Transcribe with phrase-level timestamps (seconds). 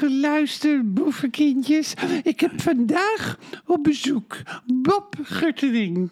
[0.00, 1.94] Dag luisterboevenkindjes.
[2.22, 4.36] Ik heb vandaag op bezoek
[4.66, 6.10] Bob Guttering.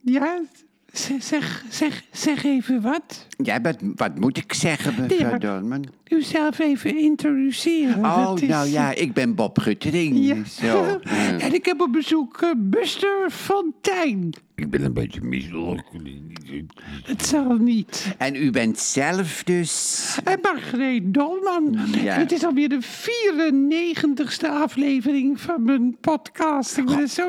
[0.00, 0.40] Ja,
[0.92, 3.26] zeg, zeg, zeg, zeg even wat.
[3.36, 5.84] Ja, wat, wat moet ik zeggen, mevrouw Dolman?
[6.08, 8.04] U zelf even introduceren.
[8.04, 10.18] Oh, dat is, nou ja, ik ben Bob Guttering.
[10.18, 10.44] Ja.
[10.44, 10.66] Zo.
[11.02, 11.38] ja.
[11.38, 14.34] En ik heb op bezoek eh, Buster Fontijn.
[14.54, 15.82] Ik ben een beetje misselijk.
[17.04, 18.14] Het zal niet.
[18.18, 20.18] En u bent zelf dus...
[20.24, 21.78] En Margreet Dolman.
[22.02, 22.14] Ja.
[22.18, 26.76] Het is alweer de 94ste aflevering van mijn podcast.
[26.76, 27.26] Ik ben zo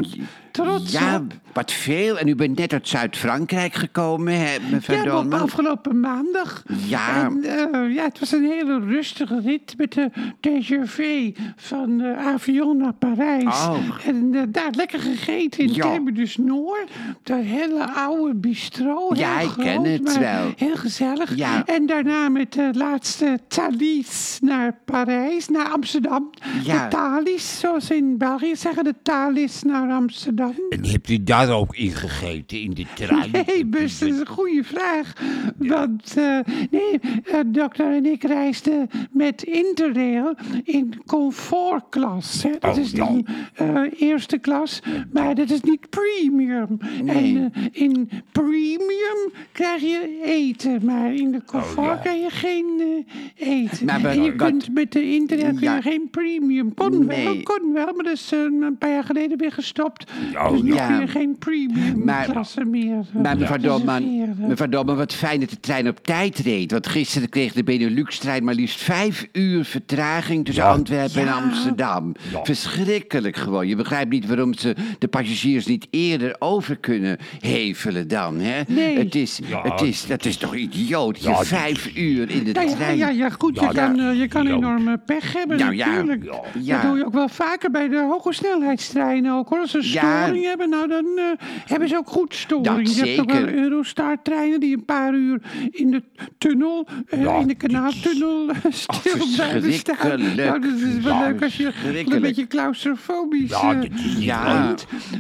[0.54, 1.34] trots Ja, op.
[1.54, 2.18] wat veel.
[2.18, 6.64] En u bent net uit Zuid-Frankrijk gekomen, hè, mevrouw Ja, op afgelopen maandag.
[6.86, 7.24] Ja.
[7.26, 12.78] En, eh, ja, het was een hele rustige rit met de TGV van eh Avion
[12.78, 13.44] naar Parijs.
[13.44, 13.78] Oh.
[14.06, 15.92] En eh, daar lekker gegeten in Ja.
[15.92, 16.90] Terminus Noord.
[17.24, 19.12] Dat hele oude bistro.
[19.14, 20.52] Ja, ik ken het wel.
[20.58, 21.36] Heel gezellig.
[21.36, 21.66] Ja.
[21.66, 26.30] En daarna met de laatste Thalys naar Parijs, naar Amsterdam.
[26.64, 26.84] Ja.
[26.84, 30.42] De Thalys, zoals ze in België zeggen, de Thalys naar Amsterdam.
[30.70, 33.32] En hebt u daar ook in gegeten, in de trein?
[33.32, 35.14] Nee, Bus, dat is een goede vraag.
[35.58, 36.40] Want, eh,
[36.72, 42.44] nee, eh, dokter en ik reisden met Interrail in comfortklas.
[42.44, 42.50] Hè.
[42.60, 44.80] Dat Oh, is die eh, eerste klas,
[45.14, 46.78] maar dat is niet premium.
[47.04, 47.16] Nee.
[47.38, 51.96] En in premium krijg je eten, maar in de comfort ja.
[51.96, 53.06] krijg je geen
[53.36, 53.86] eten.
[53.86, 55.82] Maar en je kunt met de Interrail Ja.
[55.82, 56.74] geen premium.
[56.74, 57.44] Kon wel, Nee.
[57.44, 60.12] kon wel, maar dat is een paar jaar geleden weer gestopt.
[60.34, 60.88] Ja, dus nu ja.
[60.88, 63.06] kun je geen premium Maar- klasse meer.
[63.22, 66.72] Maar mevrouw Dolman, mevrouw Dolman, wat fijn dat de trein op tijd reed.
[66.72, 70.70] Want gisteren kreeg de Benelux-trein maar liefst vijf uur vertraging tussen Ja.
[70.72, 71.34] Antwerpen en.
[71.34, 72.12] Amsterdam.
[72.32, 72.44] Ja.
[72.44, 73.68] Verschrikkelijk gewoon.
[73.68, 78.40] Je begrijpt niet waarom ze de passagiers niet eerder over kunnen hevelen dan.
[78.40, 78.62] Hè?
[78.68, 78.98] Nee.
[78.98, 79.62] Het is, Ja.
[79.62, 81.24] het is, dat is toch idioot?
[81.24, 82.98] Je vijf uur in de ja, trein.
[82.98, 84.12] ja, ja, goed, Ja, je kan, ja.
[84.12, 84.54] eh, je kan Ja.
[84.56, 86.24] enorme pech hebben Nou natuurlijk.
[86.24, 86.42] ja.
[86.62, 86.82] Ja.
[86.82, 89.60] Dat doe je ook wel vaker bij de hoge snelheidstreinen ook hoor.
[89.60, 89.82] Als ze.
[90.24, 91.24] Storing hebben, nou dan eh,
[91.66, 92.86] hebben ze ook goed storing.
[92.88, 93.48] Dat je hebt ook wel.
[93.48, 95.42] Eurostar-treinen die een paar uur
[95.72, 96.04] in de
[96.38, 100.36] tunnel, eh, Ja, in de kanaaltunnel eh, stil blijven staan.
[100.36, 101.72] Nou, dat is wel Ja, leuk als je
[102.10, 104.76] een beetje claustrofobisch Ja, dit is niet Ja.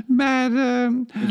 [0.08, 0.52] Maar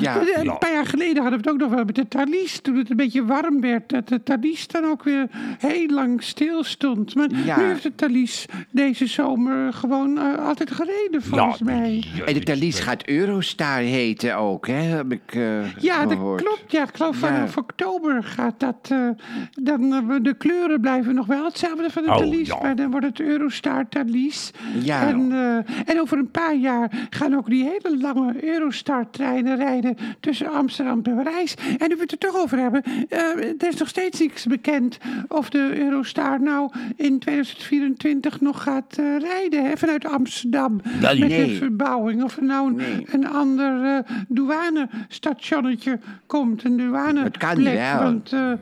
[0.00, 0.20] Ja.
[0.34, 2.60] een paar jaar geleden hadden we het ook nog wel met de Thalys.
[2.60, 5.26] Toen het een beetje warm werd, dat de Thalys dan ook weer
[5.58, 7.14] heel lang stil stond.
[7.14, 7.56] Maar Ja.
[7.60, 12.04] nu heeft de Thalys deze zomer gewoon altijd gereden, volgens Ja, mij.
[12.26, 14.72] En de Thalys gaat Eurostar heten ook, hè?
[14.74, 16.42] Heb ik eh, Ja, dat gehoord.
[16.42, 16.64] klopt.
[16.72, 17.26] Ja, ik geloof Ja.
[17.26, 18.88] vanaf oktober gaat dat.
[18.90, 19.08] eh,
[19.50, 22.48] dan, eh, de kleuren blijven nog wel hetzelfde van de Oh, Thalys.
[22.48, 22.58] ja.
[22.62, 24.50] Maar dan wordt het Eurostar Thalys.
[24.82, 25.06] Ja.
[25.08, 30.52] En, eh, en over een paar jaar gaan ook die hele lange Eurostar-treinen rijden tussen
[30.52, 31.54] Amsterdam en Parijs.
[31.78, 33.20] En nu we het er toch over hebben, eh,
[33.58, 34.98] er is nog steeds niks bekend
[35.28, 40.80] of de Eurostar nou in 2024 nog gaat rijden hè, vanuit Amsterdam.
[41.00, 41.46] Nee, met nee.
[41.48, 42.22] de verbouwing.
[42.22, 43.06] Of er nou een, Nee.
[43.10, 43.98] een ander eh
[44.28, 46.64] douanestationnetje komt.
[46.64, 47.24] Een douaneplek.
[47.24, 48.02] Het kan wel.
[48.02, 48.52] Want eh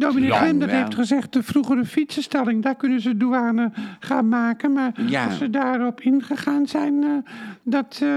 [0.00, 0.76] dominee Glender wel.
[0.76, 1.32] heeft gezegd...
[1.32, 4.72] de vroegere fietsenstalling, daar kunnen ze douane gaan maken.
[4.72, 5.26] Maar Ja.
[5.26, 7.08] of ze daarop ingegaan zijn, eh,
[7.62, 8.08] dat, eh,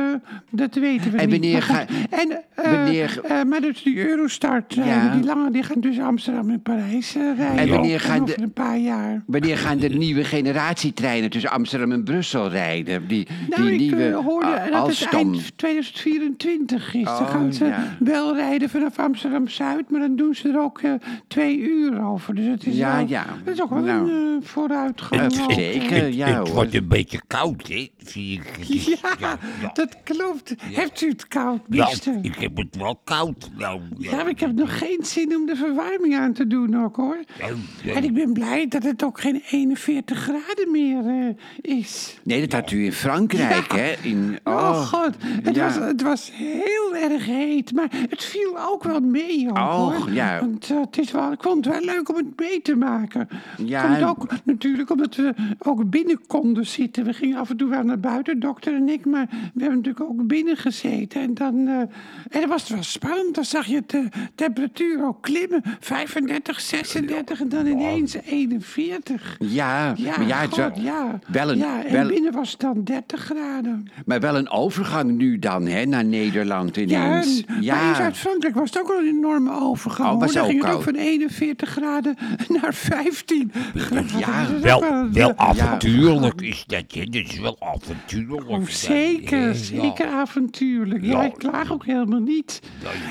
[0.52, 1.40] dat weten we En niet.
[1.40, 5.16] wanneer Maar ga- en, eh, wanneer- maar dus die Eurostar-treinen, Ja.
[5.16, 7.58] die lange, die gaan tussen Amsterdam en Parijs rijden.
[7.58, 9.24] En wanneer gaan de- een paar jaar.
[9.26, 13.08] Wanneer gaan de nieuwe generatietreinen tussen Amsterdam en Brussel rijden?
[13.08, 17.04] Die, Nou, die nieuwe eh, hoorde A- dat het eind 2024 is.
[17.04, 17.84] dan Oh, gaan ze ja.
[18.00, 20.82] wel rijden vanaf Amsterdam-Zuid, maar dan doen ze er ook
[21.28, 21.72] twee uur
[22.04, 22.36] over.
[22.36, 23.26] Dus het is, Ja, wel, ja.
[23.44, 24.12] dat is ook wel Nou.
[24.12, 25.22] een eh, vooruitgang.
[25.22, 26.56] Het zeker, ja het hoor.
[26.56, 27.88] wordt een beetje koud, hè?
[27.98, 28.52] Zie ik.
[28.58, 29.38] Het Ja,
[29.74, 30.54] dat klopt.
[30.62, 32.18] Heeft u het koud, Ja, mister?
[32.22, 33.50] ik heb het wel koud.
[33.58, 36.96] Nou, Ja, maar ik heb nog geen zin om de verwarming aan te doen ook,
[36.96, 37.18] hoor.
[37.40, 37.48] Ja,
[37.84, 37.94] ja.
[37.94, 42.18] En ik ben blij dat het ook geen 41 graden meer eh, is.
[42.24, 43.78] Nee, dat had u in Frankrijk, Ja.
[43.78, 43.94] hè?
[44.02, 45.10] In, Oh, god,
[45.44, 45.64] het, ja.
[45.66, 49.48] was, het was heel erg heet, maar het viel ook wel mee.
[49.50, 50.12] Ook, hoor.
[50.12, 50.40] ja.
[50.40, 52.76] Want, eh, het is wel, ik vond vond het wel leuk om het mee te
[52.76, 53.28] maken.
[53.58, 57.06] Ja, ook natuurlijk omdat we ook binnen konden zitten.
[57.06, 59.06] We gingen af en toe wel naar buiten, dokter en ik.
[59.06, 61.22] Maar we hebben natuurlijk ook binnen gezeten.
[61.22, 63.36] En dan eh, en was het wel spannend.
[63.36, 65.62] Dan zag je de temperatuur ook klimmen.
[65.80, 69.36] 35, 36 en dan ineens 41.
[69.40, 71.20] Ja, ja, maar ja, ja.
[71.28, 72.08] Wel en wel...
[72.08, 73.88] binnen was het dan 30 graden.
[74.06, 77.44] Maar wel een overgang nu dan, hè, naar Nederland ineens.
[77.48, 77.92] Ja, ja.
[77.92, 80.14] maar in Frankrijk was het ook wel een enorme overgang.
[80.14, 82.18] Oh, was ging het ook van 41 40 graden
[82.62, 84.20] naar 15 graden.
[84.20, 86.84] Ja, wel, wel avontuurlijk is dat.
[86.88, 87.02] Hè?
[87.02, 88.50] Is wel avontuurlijk.
[88.50, 91.04] Oh, zeker, zeker avontuurlijk.
[91.04, 92.60] Ja, ik klaag ook helemaal niet.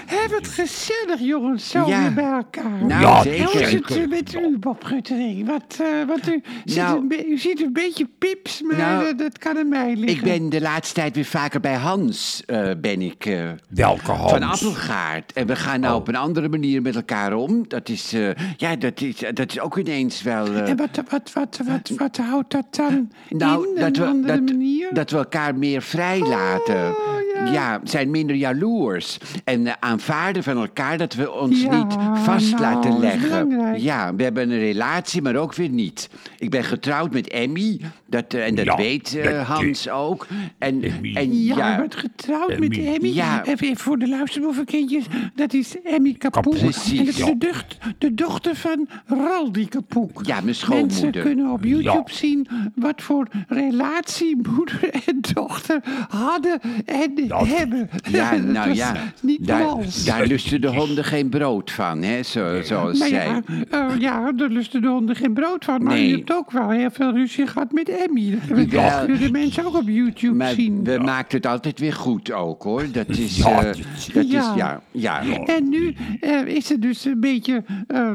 [0.06, 2.84] Heb het gezellig, jongens, zo weer bij elkaar.
[2.86, 3.44] Nou, ja, zeker.
[3.44, 5.46] Hoe is het met u, Bob Guttering?
[5.46, 9.58] Wat, eh, wat u, nou- u ziet een beetje pips, maar nou, eh, dat, kan
[9.58, 10.16] aan mij liggen.
[10.16, 13.38] Ik ben de laatste tijd weer vaker bij Hans, eh, ben ik.
[13.68, 14.30] Welke Hans?
[14.30, 15.32] Van Appelgaard.
[15.32, 16.00] En we gaan nou oh.
[16.00, 17.68] op een andere manier met elkaar om.
[17.68, 20.46] Dat is eh, ja, dat is, dat is ook ineens wel...
[20.46, 24.08] eh, En wat, wat, wat, wat, wat houdt dat dan nou, in, dat een we,
[24.08, 24.88] andere dat, manier?
[24.92, 26.88] dat we elkaar meer vrijlaten.
[26.90, 27.80] Oh, ja.
[27.84, 29.18] zijn minder jaloers.
[29.44, 33.80] En eh, aanvaarden van elkaar dat we ons Ja, niet vast nou, laten leggen.
[33.82, 36.08] Ja, we hebben een relatie, maar ook weer niet.
[36.38, 37.80] Ik ben getrouwd met Emmy.
[38.06, 40.26] Dat, eh, en dat Ja, weet eh, dat- Hans ook.
[40.58, 41.14] En, Emmy.
[41.14, 43.08] en ja, ja, je bent getrouwd met Emmy.
[43.08, 43.44] Ja.
[43.44, 45.04] Even, even voor de luisterboevenkindjes.
[45.34, 46.58] Dat is Emmy Kapoek.
[46.58, 47.26] Precies, En dat is ja.
[47.26, 50.20] de, ducht, de dochter van Raldi Kapoek.
[50.24, 51.22] Ja, mijn Mensen schoonmoeder.
[51.22, 52.14] kunnen op YouTube Ja.
[52.14, 57.46] zien wat voor relatie moeder en dochter hadden en Ja.
[57.58, 57.90] hebben.
[58.10, 59.74] ja, nou ja, Niet daar,
[60.04, 63.24] daar lusten de honden geen brood van, hè, zo, zoals Maar zij.
[63.26, 65.82] ja, eh, ja, daar lusten de honden geen brood van.
[65.82, 66.08] Maar Nee.
[66.08, 68.30] je hebt ook wel heel veel ruzie gehad met Emmy.
[68.30, 68.98] Dat hebben Ja.
[69.04, 70.84] kunnen de mensen ook op YouTube Maar zien.
[70.84, 72.84] we maakten het altijd weer goed ook, hoor.
[72.92, 73.76] Dat is, eh, dat-
[74.24, 74.80] is, Ja.
[74.90, 75.22] ja.
[75.46, 77.64] En nu eh, is ze dus een beetje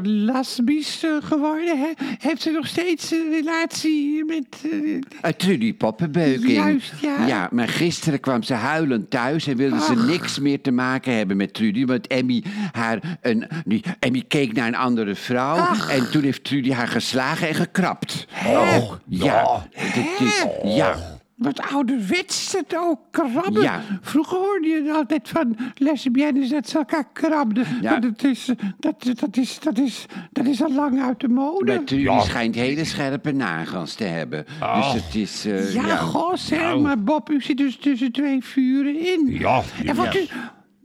[0.02, 1.78] lesbisch eh, geworden.
[1.78, 1.88] Hè?
[2.18, 4.46] Heeft ze nog steeds een relatie met...
[5.36, 6.50] Trudy Poppenbeuking.
[6.52, 7.26] Juist, ja.
[7.26, 11.36] Ja, maar gisteren kwam ze huilend thuis en wilde ze niks meer te maken hebben
[11.36, 11.84] met Trudy.
[11.86, 15.90] Want Emmy, haar, een, die, Emmy keek naar een andere vrouw Ach.
[15.90, 18.26] en toen heeft Trudy haar geslagen en gekrapt.
[18.46, 19.66] Oh, Ja, ja.
[19.74, 21.17] het is, ja.
[21.38, 23.62] Wat ouderwets het ook, krabben.
[23.62, 23.80] Ja.
[24.00, 27.66] Vroeger hoorde je altijd van lesbiennes dat ze elkaar krabden.
[27.80, 27.90] Ja.
[27.90, 31.82] Maar dat is, dat, dat, is, dat, is, dat is al lang uit de mode.
[31.88, 32.20] Maar Ja.
[32.20, 34.44] schijnt hele scherpe nagels te hebben.
[34.62, 34.92] Oh.
[34.92, 35.96] Dus het is, eh, ja, ja.
[35.96, 36.80] goh, zeg, Nou.
[36.80, 39.26] maar Bob, u zit dus tussen twee vuren in.
[39.38, 40.20] Ja, En wordt ja.
[40.20, 40.26] u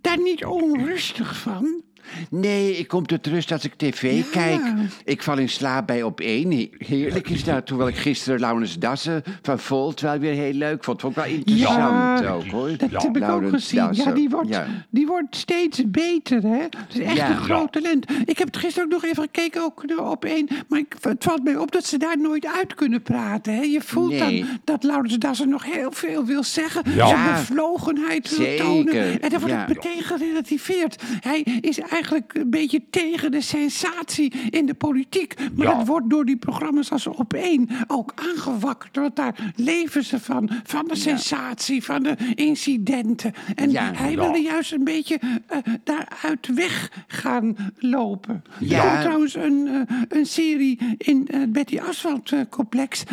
[0.01, 1.81] daar niet onrustig van?
[2.29, 4.23] Nee, ik kom tot rust als ik tv Ja.
[4.31, 4.61] kijk.
[5.05, 6.51] Ik val in slaap bij op één.
[6.51, 7.69] He- Heerlijk is dat.
[7.69, 11.01] Hoewel ik gisteren Laurens Dassen van Volt wel weer heel leuk vond.
[11.01, 12.69] Vond ik wel interessant Ja, ook hoor.
[12.77, 13.79] Dat Ja, heb ik ook Laurens gezien.
[13.79, 14.15] Ja, Dassen.
[14.15, 14.67] die wordt, Ja.
[14.89, 16.57] die wordt steeds beter, hè?
[16.61, 17.29] Het is echt Ja.
[17.29, 18.05] een groot talent.
[18.25, 20.47] Ik heb het gisteren ook nog even gekeken ook op één.
[20.67, 23.53] Maar ik, het valt mij op dat ze daar nooit uit kunnen praten.
[23.55, 23.61] Hè?
[23.61, 24.39] Je voelt Nee.
[24.39, 26.81] dan dat Laurens Dassen nog heel veel wil zeggen.
[26.85, 27.07] Ja.
[27.07, 27.33] Zijn Ja.
[27.33, 29.21] bevlogenheid wil tonen.
[29.21, 29.59] En dan wordt Ja.
[29.59, 31.01] het meteen gerelativeerd.
[31.19, 35.35] Hij is eigenlijk een beetje tegen de sensatie in de politiek.
[35.55, 35.77] Maar Ja.
[35.77, 38.95] dat wordt door die programma's als op één ook aangewakkerd.
[38.95, 40.49] Want daar leven ze van.
[40.63, 43.33] Van de sensatie, van de incidenten.
[43.55, 48.43] En hij wilde juist een beetje eh, daaruit weg gaan lopen.
[48.59, 48.89] Er Ja.
[48.89, 53.03] komt trouwens een, eh, een serie in het Betty Asphalt eh, complex.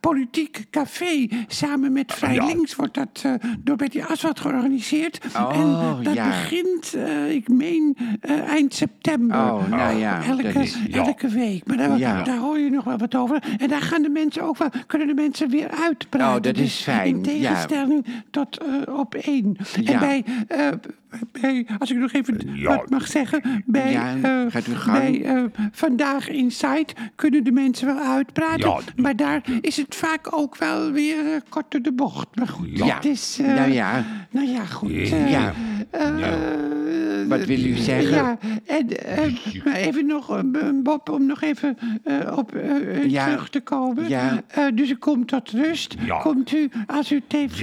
[0.00, 1.28] Politiek Café.
[1.48, 2.46] Samen met Vrij Ja.
[2.46, 3.24] Links wordt dat
[3.58, 5.20] door Betty Asphalt georganiseerd.
[5.36, 6.26] Oh, en dat ja.
[6.26, 6.96] begint,
[7.28, 9.36] ik meen, eh, eind september.
[9.36, 11.04] Oh, nou ja, Elke, dat is- ja.
[11.06, 11.66] elke week.
[11.66, 12.22] Maar daar, Ja.
[12.22, 13.42] daar hoor je nog wel wat over.
[13.58, 16.36] En daar gaan de mensen ook wel, kunnen de mensen weer uitpraten.
[16.36, 17.22] Oh, dat is Dus fijn, In ja.
[17.48, 19.56] tegenstelling tot eh, op één.
[19.84, 20.68] En bij, eh,
[21.40, 22.76] bij, als ik nog even Ja.
[22.76, 25.42] wat mag zeggen, bij, eh, bij eh,
[25.72, 28.68] Vandaag Inside kunnen de mensen wel uitpraten.
[28.70, 28.78] Ja.
[28.96, 32.26] Maar daar is het vaak ook wel weer kort door de bocht.
[32.34, 32.94] Maar goed, Ja.
[32.94, 33.38] het is...
[33.40, 34.04] eh, Nou ja.
[34.30, 34.90] Nou ja, goed.
[34.90, 35.52] eh, Ja.
[37.24, 38.10] Eh, Wat wil u zeggen?
[38.16, 40.40] Ja, en eh, maar even nog, eh,
[40.82, 43.24] Bob, om nog even eh, op eh, Ja.
[43.24, 44.08] terug te komen.
[44.08, 44.42] Ja.
[44.46, 45.94] Eh, dus u komt tot rust.
[46.04, 46.18] Ja.
[46.20, 47.62] Komt u als u tv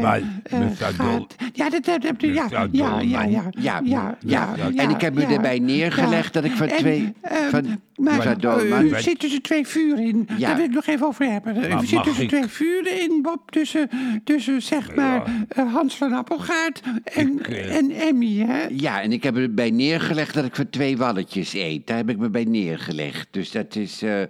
[0.00, 0.20] Maar,
[0.58, 1.34] mevrouw Dol- gaat.
[1.52, 2.34] Ja, dat hebt u.
[2.34, 4.54] Ja, ja, ja, ja, Ja, ja, ja.
[4.56, 7.80] ja, En ik heb u ja, erbij neergelegd dat ik van En, twee- eh, van-
[7.96, 10.28] maar u zit tussen twee vuren in.
[10.36, 10.46] Ja.
[10.48, 11.56] Daar wil ik nog even over hebben.
[11.56, 13.50] U zit tussen ik- twee vuren in, Bob.
[13.50, 13.88] Tussen,
[14.24, 15.22] tussen zeg maar
[15.72, 18.66] Hans van Appelgaard en, Ik, en Emmy, hè?
[18.70, 21.86] Ja, en ik heb erbij neergelegd dat ik van twee walletjes eet.
[21.86, 23.28] Daar heb ik me bij neergelegd.
[23.30, 24.02] Dus dat is...
[24.02, 24.22] eh,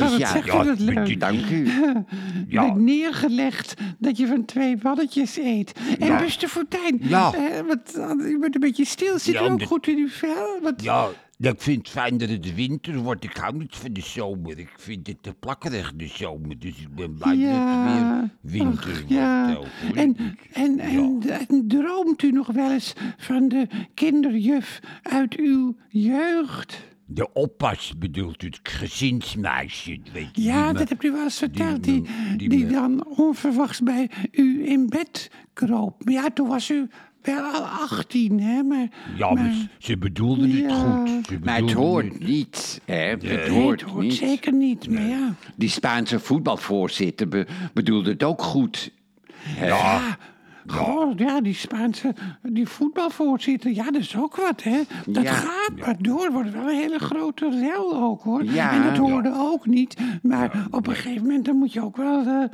[0.00, 1.20] wat ja, dat leuk.
[1.20, 1.68] dank u.
[2.48, 2.62] Ja.
[2.66, 5.72] Met neergelegd dat je van twee walletjes eet.
[5.98, 6.18] En Ja.
[6.18, 7.32] Buster Fortuyn, Ja.
[7.34, 9.18] eh, wat, u bent een beetje stil.
[9.18, 10.58] Zit Ja, ook goed in uw vel?
[10.62, 11.08] Wat, Ja,
[11.38, 13.24] ik vind het fijn dat het winter wordt.
[13.24, 14.58] Ik hou niet van de zomer.
[14.58, 16.58] Ik vind het te plakkerig, de zomer.
[16.58, 18.30] Dus ik ben blij dat het weer
[18.62, 19.08] winter ach, wordt.
[19.10, 19.54] ja.
[19.54, 19.96] ook, hoor.
[19.96, 20.16] En,
[20.52, 26.84] en, en, en droomt u nog wel eens van de kinderjuf uit uw jeugd?
[27.08, 29.98] De oppas bedoelt u, het gezinsmeisje.
[30.12, 31.84] Weet je, Ja, me- dat hebt u wel eens verteld.
[31.84, 36.04] Die, me- die, die me- dan onverwachts bij u in bed kroop.
[36.04, 36.88] Maar ja, toen was u
[37.26, 38.62] wel al 18, hè?
[38.62, 40.74] Maar, Ja, maar ze- ze bedoelden het Ja.
[40.74, 41.26] goed.
[41.26, 42.94] Ze Maar het hoort niet, hè?
[42.94, 44.14] Het nee, hoort het hoort niet.
[44.14, 45.34] zeker niet, maar ja.
[45.56, 48.90] Die Spaanse voetbalvoorzitter be- bedoelde het ook goed.
[49.36, 49.66] Hè?
[49.66, 50.18] Ja,
[50.66, 54.80] goh, ja, die Spaanse, die voetbalvoorzitter, ja, dat is ook wat, hè.
[55.06, 55.32] Dat Ja.
[55.32, 58.44] gaat maar door, wordt wel een hele grote rel ook, hoor.
[58.44, 58.72] Ja.
[58.72, 62.26] en dat hoorde ook niet, maar op een gegeven moment, dan moet je ook wel,
[62.26, 62.44] eh,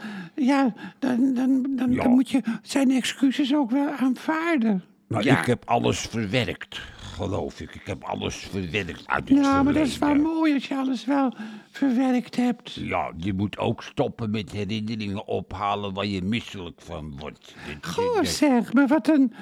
[0.46, 2.02] ja, dan, dan, dan, Ja.
[2.02, 4.82] dan moet je zijn excuses ook wel aanvaarden.
[5.06, 5.38] Maar Ja.
[5.40, 6.80] ik heb alles verwerkt,
[7.22, 7.74] geloof ik.
[7.74, 10.32] Ik heb alles verwerkt uit het Ja, maar dat is wel verleden.
[10.34, 11.34] mooi als je alles wel
[11.70, 12.72] verwerkt hebt.
[12.74, 17.54] Ja, je moet ook stoppen met herinneringen ophalen waar je misselijk van wordt.
[17.80, 19.32] Dat- Goh, dat- zeg, maar wat een,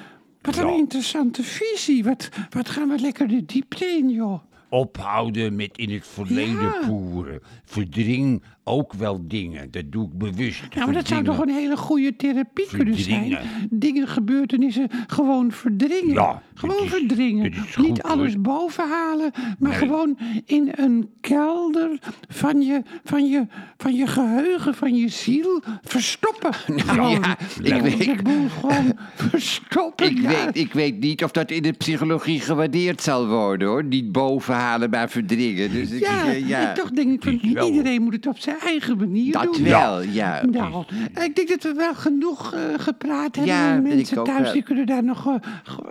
[0.41, 0.73] wat een Ja.
[0.77, 2.05] interessante visie.
[2.05, 4.41] Wat, wat gaan we lekker de diepte in, joh.
[4.69, 6.83] Ophouden met in het verleden Ja.
[6.87, 7.41] poeren.
[7.65, 9.71] Verdring ook wel dingen.
[9.71, 10.63] Dat doe ik bewust.
[10.75, 13.39] Ja, maar dat zou toch een hele goede therapie kunnen zijn?
[13.71, 16.15] Dingen, gebeurtenissen gewoon verdringen.
[16.15, 17.55] Ja, gewoon is- verdringen.
[17.75, 18.43] goed, Niet alles hoor.
[18.43, 19.79] boven halen, maar Nee.
[19.79, 21.99] gewoon in een kelder
[22.29, 23.47] van je, van, je,
[23.77, 26.55] van je geheugen, van je ziel verstoppen.
[26.91, 27.11] Gewoon.
[27.11, 28.93] ja, ik weet- boel gewoon
[29.31, 30.07] verstoppen.
[30.11, 30.29] Ik, ja.
[30.29, 33.85] weet, ik weet niet of dat in de psychologie gewaardeerd zal worden, hoor.
[33.85, 35.73] Niet bovenhalen, maar verdringen.
[35.73, 36.69] Dus ik, Ja, eh, ja.
[36.71, 39.63] ik toch denk ik van iedereen moet het op zijn eigen manier dat doen.
[39.63, 40.45] wel, ja.
[40.47, 40.85] Nou,
[41.23, 43.55] ik denk dat we wel genoeg eh, gepraat hebben.
[43.55, 44.53] Ja, En mensen ook thuis wel.
[44.53, 45.35] die kunnen daar nog, eh,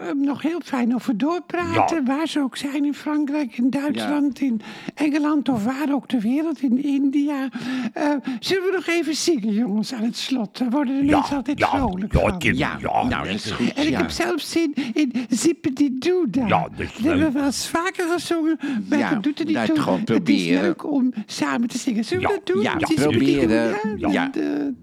[0.10, 1.98] eh, nog heel fijn over doorpraten.
[1.98, 2.04] Ja.
[2.04, 4.62] Waar ze ook zijn in Frankrijk, in Duitsland, in
[4.96, 7.50] Engeland of waar ook ter wereld, in India.
[7.94, 8.04] Eh,
[8.40, 10.58] zullen we nog even zingen, jongens, aan het slot?
[10.58, 12.38] Daar worden de Ja, mensen altijd ja, vrolijk ja, van.
[12.40, 13.74] Ja, ja, nou, dat is goed.
[13.74, 13.98] En ik ja.
[13.98, 16.48] heb zelf zin in Zippedidoeda.
[16.48, 18.58] Ja, dat is Dat hebben we wel eens vaker gezongen,
[18.90, 20.16] maar Ja, dat doet er niet toe.
[20.16, 22.06] Het is leuk om samen te zingen.
[22.06, 22.62] Zullen we Ja, dat doen?
[22.62, 23.78] ja, Zippedidoeda?
[23.78, 24.12] proberen.
[24.12, 24.32] Ja.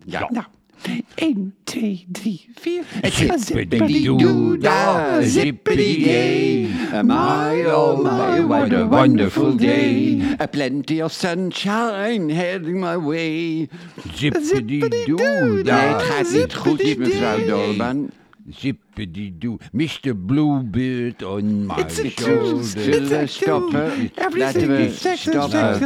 [0.04, 0.28] Ja.
[0.32, 0.44] Nou,
[1.14, 2.84] 1, 2, 3, 4.
[3.38, 6.68] Zippity-doo-dah, zippity-day.
[7.02, 10.20] My, oh my, what a wonderful day.
[10.38, 13.68] A plenty of sunshine heading my way.
[14.14, 15.62] Zippity-doo.
[15.62, 17.44] Nee, het gaat niet goed, mevrouw.
[17.46, 18.10] Dolman.
[18.96, 19.58] Zippity-doo.
[19.72, 20.14] Mr.
[20.14, 22.64] Bluebird on my It's a shoulder.
[22.64, 24.10] Zullen we stoppen?
[24.34, 25.78] Laten we stoppen.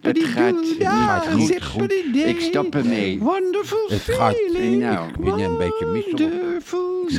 [0.00, 1.92] Het gaat, gaat goed.
[2.12, 3.18] Ik stop ermee.
[3.18, 4.36] Wonderful Het gaat-.
[4.78, 6.44] Nou, ik ben een beetje misselijk.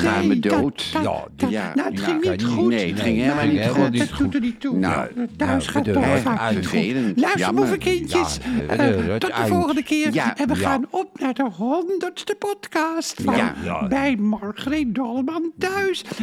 [0.02, 0.40] Day.
[0.40, 0.86] dood.
[1.04, 2.44] Ja, ja, Nou, het ging niet niet.
[2.44, 2.68] goed.
[2.68, 3.92] Nee, het ging helemaal niet goed.
[3.92, 4.78] niet Dat doet er niet toe.
[4.78, 6.84] Nou, thuis nou, gaat de toch vaak niet goed.
[7.16, 7.64] Luister, jammer.
[7.64, 8.38] moevenkindjes.
[8.68, 10.18] Ja, eh, tot de volgende keer.
[10.36, 13.52] En we gaan op naar de honderdste podcast van.
[13.90, 15.54] Bij Margreet Dolman van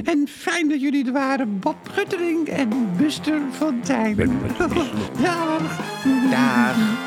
[0.04, 4.16] En fijn dat jullie er waren, Bob Guttering en Buster Fontijn.
[5.18, 5.59] Ja.
[6.30, 7.03] Dag.